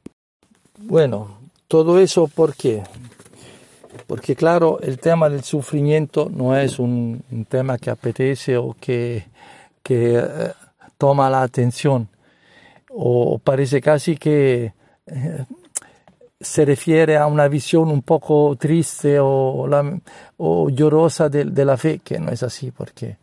Bueno, 0.80 1.40
todo 1.68 2.00
eso, 2.00 2.28
¿por 2.28 2.56
qué? 2.56 2.84
Porque 4.08 4.36
claro, 4.36 4.80
el 4.82 5.00
tema 5.00 5.30
del 5.30 5.44
sufrimiento 5.44 6.30
no 6.34 6.56
es 6.56 6.80
un, 6.80 7.24
tema 7.50 7.78
que 7.78 7.90
apetece 7.90 8.58
o 8.58 8.75
que, 8.80 9.25
que 9.84 10.18
eh, 10.18 10.51
toma 10.98 11.30
la 11.30 11.44
atención, 11.44 12.08
o 12.90 13.40
parece 13.40 13.82
casi 13.82 14.18
que 14.18 14.74
eh, 15.06 15.46
se 16.41 16.65
refiere 16.65 17.17
a 17.17 17.27
una 17.27 17.48
visión 17.48 17.89
un 17.89 18.01
poco 18.01 18.55
triste 18.57 19.17
o, 19.19 19.67
llorosa 20.69 21.29
de, 21.29 21.65
la 21.65 21.77
fe, 21.77 22.00
que 22.00 22.19
no 22.19 22.31
es 22.31 22.43
así, 22.43 22.71
porque 22.71 23.17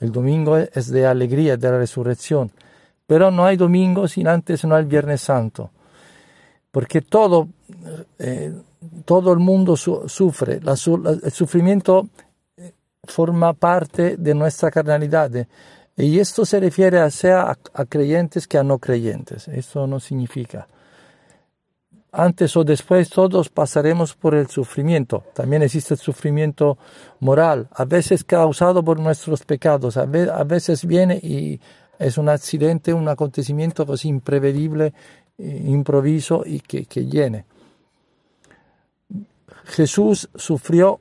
el 0.00 0.10
domingo 0.10 0.56
es 0.56 0.90
de 0.90 1.06
alegría, 1.06 1.56
de 1.56 1.70
la 1.70 1.78
resurrección. 1.78 2.50
Pero 3.06 3.30
no 3.30 3.44
hay 3.44 3.56
domingo 3.56 4.08
sin 4.08 4.26
antes 4.26 4.64
no 4.64 4.74
hay 4.74 4.84
Viernes 4.84 5.20
Santo 5.20 5.70
porque 6.72 7.02
todo, 7.02 7.48
eh, 8.18 8.52
todo 9.04 9.32
el 9.32 9.38
mundo 9.38 9.76
sufre, 9.76 10.58
el 10.64 11.30
sufrimiento 11.32 12.08
eh, 12.56 12.72
forma 13.04 13.52
parte 13.52 14.16
de 14.16 14.34
nuestra 14.34 14.70
carnalidad. 14.70 15.30
Y 15.96 16.18
esto 16.18 16.46
se 16.46 16.58
refiere 16.58 16.98
a 16.98 17.10
sea 17.10 17.54
a, 17.74 17.84
creyentes 17.84 18.48
que 18.48 18.56
a 18.56 18.64
no 18.64 18.78
creyentes. 18.78 19.46
Eso 19.48 19.86
no 19.86 20.00
significa. 20.00 20.66
Antes 22.12 22.54
o 22.58 22.64
después 22.64 23.08
todos 23.08 23.48
pasaremos 23.48 24.14
por 24.14 24.34
el 24.34 24.46
sufrimiento. 24.48 25.24
También 25.34 25.62
existe 25.62 25.94
el 25.94 26.00
sufrimiento 26.00 26.76
moral, 27.20 27.68
a 27.72 27.86
veces 27.86 28.22
causado 28.22 28.84
por 28.84 29.00
nuestros 29.00 29.44
pecados, 29.44 29.96
a 29.96 30.04
veces 30.04 30.84
viene 30.84 31.14
y 31.16 31.58
es 31.98 32.18
un 32.18 32.28
accidente, 32.28 32.92
un 32.92 33.08
acontecimiento 33.08 33.86
pues 33.86 34.04
imprevedible 34.04 34.92
improviso 35.38 36.42
y 36.44 36.60
que, 36.60 37.06
llene. 37.06 37.44
Jesús 39.64 40.28
sufrió 40.34 41.00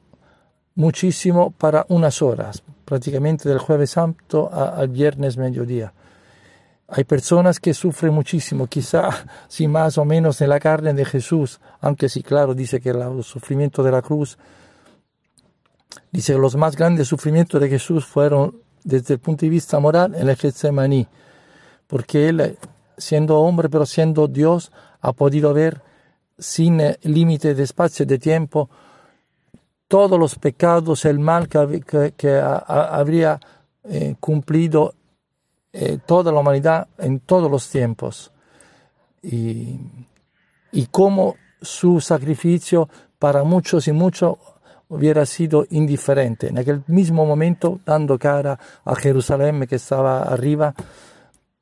muchísimo 0.76 1.52
para 1.52 1.86
unas 1.90 2.22
horas, 2.22 2.64
prácticamente 2.86 3.50
del 3.50 3.60
jueves 3.60 3.92
santo 3.92 4.50
al 4.52 4.88
viernes 4.88 5.38
mediodía. 5.38 5.94
Hay 6.94 7.06
personas 7.06 7.62
que 7.62 7.74
sufren 7.74 8.14
muchísimo, 8.14 8.68
quizá 8.68 9.10
si 9.48 9.68
más 9.68 9.98
o 9.98 10.04
menos 10.04 10.42
en 10.42 10.50
la 10.50 10.60
carne 10.60 10.94
de 10.94 11.06
Jesús, 11.06 11.62
aunque 11.80 12.10
sí, 12.10 12.22
claro, 12.22 12.54
dice 12.54 12.82
que 12.82 12.90
el 12.90 13.24
sufrimiento 13.24 13.82
de 13.82 13.92
la 13.92 14.02
cruz, 14.02 14.38
dice 16.12 16.34
que 16.34 16.40
los 16.40 16.56
más 16.58 16.76
grandes 16.76 17.08
sufrimientos 17.08 17.62
de 17.62 17.70
Jesús 17.70 18.06
fueron 18.06 18.58
desde 18.84 19.14
el 19.14 19.20
punto 19.22 19.46
de 19.46 19.50
vista 19.50 19.80
moral 19.80 20.16
en 20.16 20.28
el 20.28 20.36
Getsemaní, 20.36 21.08
porque 21.88 22.28
él 22.28 22.58
siendo 22.98 23.40
hombre 23.40 23.70
pero 23.70 23.86
siendo 23.86 24.28
Dios, 24.28 24.72
ha 25.00 25.14
podido 25.14 25.54
ver 25.54 25.82
sin 26.38 26.82
eh, 26.82 26.98
límite 27.04 27.56
de 27.56 27.64
espacio 27.64 28.04
y 28.04 28.08
de 28.08 28.20
tiempo 28.20 28.70
todos 29.88 30.18
los 30.18 30.36
pecados, 30.36 31.04
el 31.04 31.20
mal 31.20 31.50
que, 31.50 32.40
habría 32.40 33.40
eh, 33.84 34.16
cumplido 34.22 34.94
eh, 35.74 36.00
toda 36.06 36.32
la 36.32 36.40
humanidad 36.40 36.88
en 36.98 37.20
todos 37.20 37.50
los 37.50 37.70
tiempos. 37.70 38.32
Y, 39.24 39.80
y 40.72 40.88
cómo 40.88 41.36
su 41.62 42.02
sacrificio 42.02 42.90
para 43.20 43.44
muchos 43.44 43.88
y 43.88 43.92
muchos 43.92 44.38
hubiera 44.92 45.26
sido 45.26 45.66
indiferente. 45.70 46.48
En 46.48 46.58
aquel 46.58 46.84
mismo 46.88 47.26
momento, 47.26 47.80
dando 47.86 48.20
cara 48.20 48.60
a 48.84 48.96
Jerusalén 48.96 49.66
que 49.66 49.76
estaba 49.76 50.24
arriba, 50.24 50.74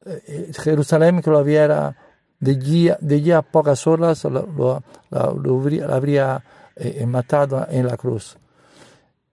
eh, 0.05 0.51
Jerusalén 0.57 1.21
que 1.21 1.29
lo 1.29 1.37
había 1.37 1.95
de 2.39 2.51
allí, 2.51 3.31
a 3.31 3.41
pocas 3.43 3.85
horas 3.85 4.23
lo, 4.23 4.83
habría, 5.11 6.43
eh, 6.75 7.05
matado 7.05 7.67
en 7.69 7.85
la 7.85 7.97
cruz. 7.97 8.37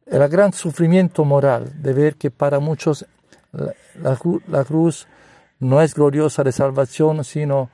El 0.05 0.29
gran 0.29 0.53
sufrimiento 0.53 1.25
moral 1.25 1.81
de 1.81 1.93
ver 1.95 2.17
que 2.17 2.31
para 2.31 2.59
muchos 2.59 3.07
la, 4.01 4.65
cruz 4.65 5.07
no 5.61 5.81
es 5.83 5.95
gloriosa 5.95 6.43
de 6.45 6.53
salvación, 6.53 7.25
sino 7.25 7.71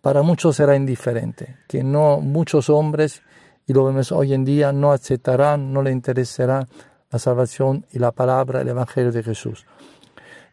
para 0.00 0.22
muchos 0.22 0.56
será 0.56 0.76
indiferente, 0.76 1.58
que 1.68 1.82
no 1.82 2.20
muchos 2.20 2.68
hombres, 2.70 3.22
y 3.66 3.72
lo 3.72 3.84
vemos 3.84 4.10
hoy 4.12 4.34
en 4.34 4.44
día, 4.44 4.72
no 4.72 4.92
aceptarán, 4.92 5.72
no 5.72 5.82
le 5.82 5.92
interesará 5.92 6.66
la 7.10 7.18
salvación 7.18 7.86
y 7.92 7.98
la 7.98 8.10
palabra, 8.10 8.60
el 8.60 8.68
Evangelio 8.68 9.12
de 9.12 9.22
Jesús. 9.22 9.66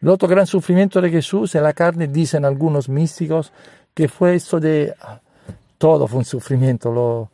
El 0.00 0.08
otro 0.08 0.28
gran 0.28 0.46
sufrimiento 0.46 1.00
de 1.00 1.10
Jesús 1.10 1.54
en 1.54 1.62
la 1.62 1.72
carne, 1.72 2.06
dicen 2.06 2.44
algunos 2.44 2.88
místicos, 2.88 3.52
que 3.92 4.08
fue 4.08 4.34
esto 4.34 4.60
de 4.60 4.94
todo 5.80 6.06
fue 6.06 6.18
un 6.18 6.24
sufrimiento, 6.24 6.92
lo, 6.92 7.30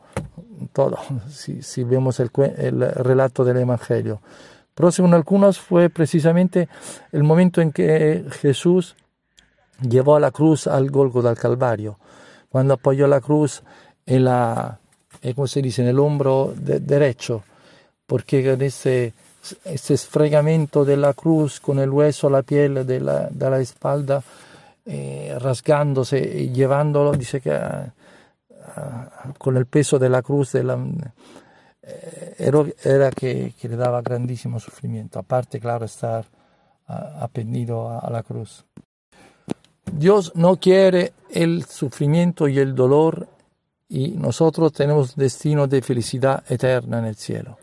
todo, 0.71 0.97
si, 1.29 1.61
si 1.61 1.83
vemos 1.83 2.19
el, 2.19 2.29
relato 2.31 3.43
del 3.43 3.57
Evangelio. 3.57 4.21
Pero 4.77 4.91
según 4.91 5.15
algunos 5.15 5.57
fue 5.57 5.89
precisamente 5.89 6.69
el 7.11 7.23
momento 7.23 7.61
en 7.61 7.71
que 7.71 8.23
Jesús 8.29 8.95
llevó 9.81 10.15
a 10.15 10.19
la 10.19 10.29
cruz 10.29 10.67
al 10.67 10.91
Golgo 10.91 11.23
del 11.23 11.35
Calvario, 11.35 11.97
cuando 12.47 12.75
apoyó 12.75 13.07
la 13.07 13.19
cruz 13.19 13.63
en 14.05 14.25
la, 14.25 14.77
eh, 15.23 15.33
¿cómo 15.33 15.47
se 15.47 15.63
dice?, 15.63 15.81
en 15.81 15.87
el 15.87 15.97
hombro 15.97 16.53
derecho, 16.55 17.43
porque 18.05 18.51
en 18.53 18.61
ese 18.61 19.13
esfregamiento 19.63 20.85
de 20.85 20.97
la 20.97 21.15
cruz 21.15 21.59
con 21.59 21.79
el 21.79 21.89
hueso, 21.89 22.29
la 22.29 22.43
piel 22.43 22.85
de 22.85 22.99
la, 22.99 23.29
de 23.31 23.49
la 23.49 23.59
espalda, 23.59 24.21
eh, 24.85 25.35
rasgándose 25.39 26.19
y 26.19 26.51
llevándolo, 26.51 27.13
dice 27.13 27.41
que 27.41 27.51
ah, 27.51 27.91
ah, 28.75 29.33
con 29.39 29.57
el 29.57 29.65
peso 29.65 29.97
de 29.97 30.09
la 30.09 30.21
cruz 30.21 30.51
de 30.51 30.63
la, 30.63 30.77
era, 32.37 33.11
que, 33.11 33.53
le 33.61 33.75
daba 33.75 34.01
grandísimo 34.01 34.59
sufrimiento, 34.59 35.19
aparte, 35.19 35.59
claro, 35.59 35.85
estar 35.85 36.25
apendido 36.87 37.89
a, 37.89 37.99
a 37.99 38.09
la 38.09 38.23
cruz. 38.23 38.65
Dios 39.91 40.33
no 40.35 40.57
quiere 40.57 41.13
el 41.29 41.65
sufrimiento 41.65 42.47
y 42.47 42.59
el 42.59 42.75
dolor 42.75 43.27
y 43.89 44.09
nosotros 44.09 44.73
tenemos 44.73 45.15
destino 45.15 45.67
de 45.67 45.81
felicidad 45.81 46.43
eterna 46.49 46.99
en 46.99 47.05
el 47.05 47.15
cielo. 47.15 47.57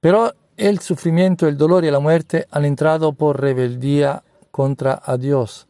Pero 0.00 0.34
el 0.56 0.80
sufrimiento, 0.80 1.48
el 1.48 1.56
dolor 1.56 1.84
y 1.84 1.90
la 1.90 2.00
muerte 2.00 2.46
han 2.50 2.64
entrado 2.64 3.12
por 3.12 3.40
rebeldía 3.40 4.22
contra 4.50 5.00
a 5.04 5.16
Dios, 5.16 5.66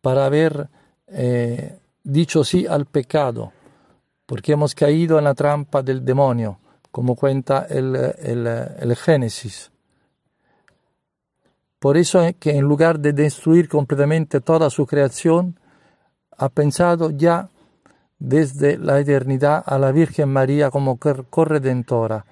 para 0.00 0.26
haber 0.26 0.68
eh, 1.08 1.78
dicho 2.04 2.44
sí 2.44 2.66
al 2.66 2.86
pecado, 2.86 3.52
porque 4.28 4.52
hemos 4.52 4.74
caído 4.74 5.16
en 5.16 5.24
la 5.24 5.32
trampa 5.32 5.82
del 5.82 6.04
demonio, 6.04 6.58
como 6.90 7.16
cuenta 7.16 7.66
el, 7.70 7.96
el, 7.96 8.94
Génesis. 8.94 9.70
Por 11.78 11.96
eso 11.96 12.20
es 12.20 12.36
que 12.36 12.50
en 12.50 12.64
lugar 12.64 13.00
de 13.00 13.14
destruir 13.14 13.70
completamente 13.70 14.42
toda 14.42 14.68
su 14.68 14.86
creación, 14.86 15.58
ha 16.36 16.50
pensado 16.50 17.08
ya 17.08 17.48
desde 18.18 18.76
la 18.76 19.00
eternidad 19.00 19.62
a 19.64 19.78
la 19.78 19.92
Virgen 19.92 20.28
María 20.28 20.70
como 20.70 20.98
corredentora 20.98 22.26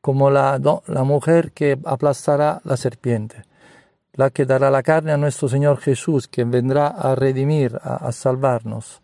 como 0.00 0.30
la, 0.30 0.58
la 0.86 1.04
mujer 1.04 1.52
que 1.52 1.78
aplastará 1.84 2.62
la 2.64 2.76
serpiente. 2.78 3.44
la 4.14 4.30
que 4.30 4.46
dará 4.46 4.70
la 4.70 4.82
carne 4.82 5.12
a 5.12 5.16
nuestro 5.18 5.48
Señor 5.48 5.78
Jesús, 5.78 6.28
que 6.28 6.44
vendrá 6.44 6.86
a 6.86 7.14
redimir, 7.14 7.78
a, 7.82 7.96
a 8.06 8.12
salvarnos. 8.12 9.02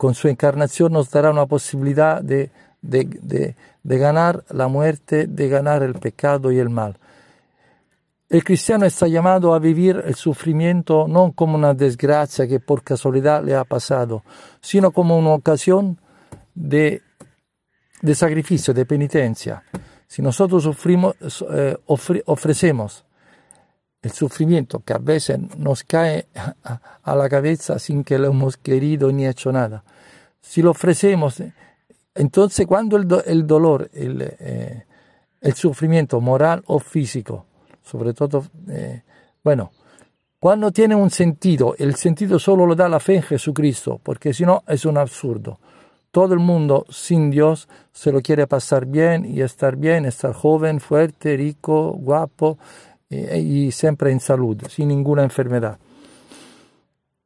Con 0.00 0.14
su 0.14 0.28
encarnación 0.28 0.94
nos 0.94 1.10
dará 1.10 1.30
una 1.30 1.44
posibilidad 1.44 2.22
de, 2.22 2.50
ganar 3.84 4.44
la 4.48 4.66
muerte, 4.66 5.26
de 5.26 5.48
ganar 5.50 5.82
el 5.82 5.92
pecado 5.92 6.50
y 6.50 6.58
el 6.58 6.70
mal. 6.70 6.96
El 8.30 8.42
cristiano 8.42 8.86
está 8.86 9.08
llamado 9.08 9.52
a 9.52 9.58
vivir 9.58 10.02
el 10.06 10.14
sufrimiento 10.14 11.06
no 11.06 11.32
como 11.32 11.56
una 11.56 11.74
desgracia 11.74 12.48
que 12.48 12.60
por 12.60 12.82
casualidad 12.82 13.44
le 13.44 13.54
ha 13.54 13.64
pasado, 13.64 14.24
sino 14.62 14.90
como 14.90 15.18
una 15.18 15.34
ocasión 15.34 15.98
de, 16.54 17.02
sacrificio, 18.14 18.72
de 18.72 18.86
penitencia. 18.86 19.62
Si 20.06 20.22
nosotros 20.22 20.62
sufrimos, 20.62 21.14
eh, 21.52 21.76
ofre, 21.84 22.22
ofrecemos 22.24 23.04
el 24.02 24.12
sufrimiento 24.12 24.80
que 24.80 24.94
a 24.94 24.98
veces 24.98 25.38
nos 25.58 25.84
cae 25.84 26.26
a 27.02 27.14
la 27.14 27.28
cabeza 27.28 27.78
sin 27.78 28.02
que 28.02 28.18
lo 28.18 28.28
hemos 28.28 28.56
querido 28.56 29.12
ni 29.12 29.26
hecho 29.26 29.52
nada, 29.52 29.84
si 30.40 30.62
lo 30.62 30.70
ofrecemos, 30.70 31.42
entonces 32.14 32.66
cuando 32.66 32.96
el, 32.96 33.06
el 33.26 33.46
dolor, 33.46 33.90
el, 33.92 34.22
eh, 34.40 34.84
el, 35.40 35.54
sufrimiento 35.54 36.20
moral 36.20 36.62
o 36.66 36.78
físico, 36.78 37.46
sobre 37.82 38.14
todo, 38.14 38.44
eh, 38.68 39.02
bueno, 39.44 39.70
cuando 40.38 40.70
tiene 40.72 40.94
un 40.94 41.10
sentido, 41.10 41.74
el 41.78 41.94
sentido 41.96 42.38
solo 42.38 42.66
lo 42.66 42.74
da 42.74 42.88
la 42.88 43.00
fe 43.00 43.16
en 43.16 43.22
Jesucristo, 43.22 44.00
porque 44.02 44.32
si 44.32 44.44
no 44.44 44.62
es 44.66 44.84
un 44.84 44.96
absurdo. 44.96 45.58
Todo 46.10 46.34
el 46.34 46.40
mundo 46.40 46.86
sin 46.88 47.30
Dios 47.30 47.68
se 47.92 48.10
lo 48.10 48.20
quiere 48.20 48.48
pasar 48.48 48.84
bien 48.84 49.24
y 49.24 49.42
estar 49.42 49.76
bien, 49.76 50.06
estar 50.06 50.32
joven, 50.32 50.80
fuerte, 50.80 51.36
rico, 51.36 51.92
guapo 51.92 52.58
eh, 52.58 52.89
y 53.10 53.72
siempre 53.72 54.12
en 54.12 54.20
salud, 54.20 54.62
sin 54.68 54.88
ninguna 54.88 55.24
enfermedad. 55.24 55.78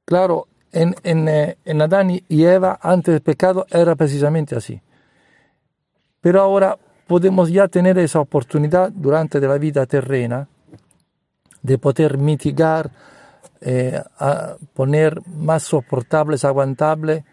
Claro, 0.04 0.48
en, 0.72 0.94
en, 1.04 1.28
eh, 1.28 1.56
en, 1.64 1.82
Adán 1.82 2.10
y 2.10 2.44
Eva 2.44 2.78
antes 2.82 3.12
del 3.14 3.22
pecado 3.22 3.66
era 3.70 3.94
precisamente 3.94 4.56
así. 4.56 4.80
Pero 6.20 6.40
ahora 6.40 6.78
podemos 7.06 7.50
ya 7.50 7.68
tener 7.68 7.98
esa 7.98 8.20
oportunidad 8.20 8.90
durante 8.90 9.40
la 9.40 9.56
vida 9.58 9.86
terrena 9.86 10.48
de 11.62 11.78
poder 11.78 12.18
mitigar, 12.18 12.90
eh, 13.60 14.02
poner 14.74 15.20
más 15.28 15.62
soportables, 15.62 16.44
aguantables 16.44 17.24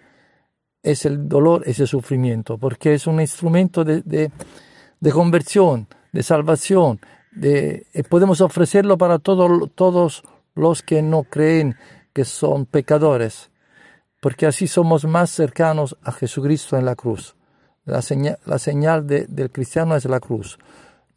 es 0.84 1.06
el 1.06 1.28
dolor, 1.28 1.64
ese 1.66 1.86
sufrimiento, 1.86 2.58
porque 2.58 2.94
es 2.96 3.06
un 3.06 3.22
instrumento 3.22 3.84
de, 3.84 4.02
de 4.02 5.12
conversión, 5.12 5.88
de 6.12 6.24
salvación, 6.24 7.00
de, 7.32 7.88
y 7.94 8.04
podemos 8.04 8.42
ofrecerlo 8.42 8.98
para 8.98 9.20
todo, 9.20 9.68
todos 9.68 10.24
los 10.56 10.82
que 10.82 11.02
no 11.02 11.24
creen 11.24 11.78
que 12.14 12.26
son 12.26 12.66
pecadores, 12.66 13.50
porque 14.20 14.46
así 14.46 14.68
somos 14.68 15.06
más 15.06 15.32
cercanos 15.32 15.98
a 16.04 16.12
Jesucristo 16.12 16.78
en 16.78 16.86
la 16.86 16.96
cruz. 16.96 17.36
La 17.86 18.02
señal, 18.02 18.38
la 18.46 18.60
señal 18.60 19.08
de, 19.08 19.26
del 19.28 19.52
cristiano 19.52 19.96
es 19.96 20.06
la 20.06 20.20
cruz. 20.20 20.60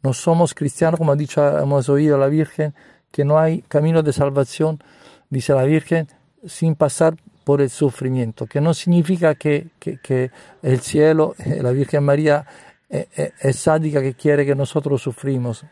No 0.01 0.13
somos 0.13 0.53
cristianos, 0.53 0.97
como 0.97 1.11
ha 1.11 1.15
dicho, 1.15 1.45
hemos 1.59 1.87
la 1.87 2.27
Virgen, 2.27 2.73
que 3.11 3.25
no 3.25 3.37
hay 3.37 3.61
camino 3.63 4.03
de 4.03 4.13
salvación, 4.13 4.83
dice 5.29 5.53
la 5.53 5.63
Virgen, 5.63 6.07
sin 6.45 6.75
pasar 6.75 7.15
por 7.43 7.61
el 7.61 7.69
sufrimiento, 7.69 8.47
que 8.47 8.59
no 8.59 8.73
significa 8.73 9.35
que, 9.35 9.67
que, 9.79 9.99
que 9.99 10.31
el 10.63 10.79
cielo, 10.79 11.35
la 11.61 11.71
Virgen 11.71 12.03
María, 12.03 12.45
es, 12.89 13.07
es, 13.15 13.33
es, 13.39 13.55
sádica 13.55 14.01
que 14.01 14.13
quiere 14.13 14.45
que 14.45 14.55
nosotros 14.55 15.01
sufrimos. 15.01 15.65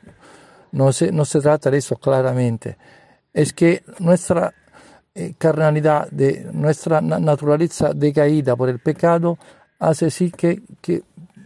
No 0.73 0.91
se, 0.91 1.11
no 1.11 1.23
se 1.23 1.39
trata 1.39 1.71
de 1.71 1.77
eso 1.77 1.95
claramente. 1.95 2.77
Es 3.31 3.53
que 3.53 3.83
nuestra 3.99 4.53
eh, 5.15 5.33
carnalidad, 5.37 6.09
nuestra 6.51 6.99
naturaleza 6.99 7.93
decaída 7.93 8.55
por 8.55 8.69
el 8.69 8.79
pecado, 8.79 9.37
hace 9.79 10.09
sí 10.09 10.31
que, 10.31 10.63
que 10.81 11.03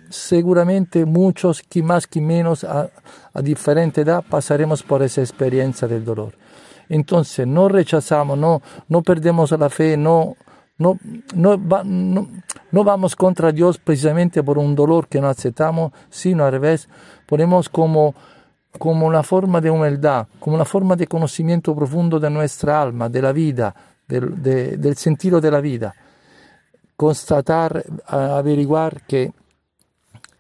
seguramente 0.10 1.06
muchos, 1.06 1.62
que 1.62 1.84
más 1.84 2.08
que 2.08 2.22
menos, 2.22 2.64
a, 2.64 2.90
a, 3.34 3.42
diferente 3.42 4.02
edad, 4.02 4.24
pasaremos 4.28 4.84
por 4.84 5.04
esa 5.04 5.22
experiencia 5.22 5.88
del 5.88 6.06
dolor. 6.06 6.34
Entonces, 6.90 7.46
no 7.46 7.68
rechazamos, 7.68 8.38
no, 8.38 8.62
no 8.88 9.02
perdemos 9.02 9.52
la 9.52 9.70
fe, 9.70 9.98
no, 9.98 10.38
no, 10.78 10.98
no, 11.36 11.58
no, 11.58 12.28
no, 12.72 12.84
vamos 12.84 13.16
contra 13.16 13.52
Dios 13.52 13.78
precisamente 13.80 14.44
por 14.44 14.58
un 14.58 14.76
dolor 14.76 15.08
que 15.08 15.20
no 15.20 15.28
aceptamos, 15.28 15.92
sino 16.10 16.46
al 16.46 16.52
revés, 16.52 16.88
ponemos 17.26 17.68
como 17.68 18.16
como 18.78 19.06
una 19.06 19.24
forma 19.24 19.62
de 19.62 19.70
humildad, 19.70 20.28
como 20.40 20.56
una 20.56 20.66
forma 20.66 20.96
de 20.96 21.08
conocimiento 21.08 21.76
profundo 21.76 22.20
de 22.20 22.30
nuestra 22.30 22.82
alma, 22.82 23.10
de 23.10 23.22
la 23.22 23.32
vida, 23.32 23.76
del, 24.08 24.42
de, 24.42 24.78
del 24.78 24.96
sentido 24.96 25.42
de 25.42 25.52
la 25.52 25.62
vida. 25.62 25.94
Constatar, 26.96 27.84
averiguar 28.08 29.02
que 29.04 29.32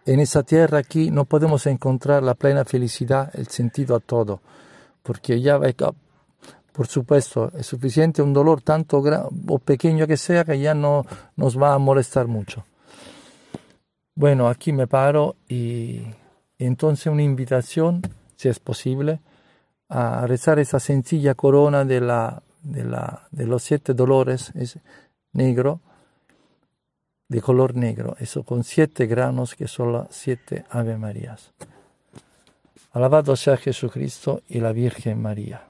en 0.08 0.22
esa 0.22 0.42
tierra 0.44 0.80
aquí 0.80 1.12
no 1.12 1.26
podemos 1.26 1.68
encontrar 1.68 2.24
la 2.24 2.34
plena 2.34 2.64
felicidad, 2.64 3.30
el 3.34 3.48
sentido 3.48 3.96
a 3.96 4.00
todo, 4.00 4.40
porque 5.04 5.42
ya, 5.42 5.60
por 6.72 6.88
supuesto, 6.88 7.52
es 7.58 7.68
suficiente 7.68 8.22
un 8.22 8.34
dolor 8.34 8.62
tanto 8.62 9.04
o 9.48 9.60
pequeño 9.60 10.08
que 10.08 10.16
sea 10.16 10.46
que 10.46 10.60
ya 10.60 10.74
no 10.74 11.06
nos 11.36 11.62
va 11.62 11.74
a 11.74 11.78
molestar 11.78 12.28
mucho. 12.28 12.66
Bueno, 14.16 14.48
aquí 14.48 14.72
me 14.72 14.88
paro 14.88 15.36
y 15.50 16.04
entonces 16.58 17.08
una 17.08 17.24
invitación 17.24 18.02
si 18.38 18.48
es 18.48 18.60
posible, 18.60 19.20
a 19.90 20.26
rezar 20.28 20.60
esa 20.60 20.80
sencilla 20.80 21.36
corona 21.36 21.84
de, 21.84 22.00
la, 22.00 22.42
de, 22.62 22.86
la, 22.86 23.28
de 23.32 23.46
los 23.46 23.64
siete 23.64 23.94
dolores, 23.94 24.52
es 24.56 24.80
negro, 25.34 25.82
de 27.28 27.42
color 27.42 27.76
negro, 27.76 28.16
eso 28.20 28.44
con 28.44 28.64
siete 28.64 29.06
granos 29.06 29.56
que 29.56 29.68
son 29.68 29.92
las 29.94 30.08
siete 30.12 30.66
Ave 30.70 30.98
Marías. 30.98 31.52
Alabado 32.94 33.36
sea 33.36 33.58
Jesucristo 33.58 34.42
y 34.48 34.60
la 34.60 34.72
Virgen 34.72 35.22
María. 35.22 35.68